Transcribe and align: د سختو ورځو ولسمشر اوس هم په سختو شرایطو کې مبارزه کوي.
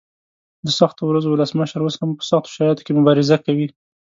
د 0.65 0.67
سختو 0.79 1.01
ورځو 1.07 1.29
ولسمشر 1.31 1.79
اوس 1.83 1.95
هم 2.01 2.09
په 2.17 2.23
سختو 2.29 2.53
شرایطو 2.55 2.85
کې 2.85 2.97
مبارزه 2.99 3.37
کوي. 3.45 3.67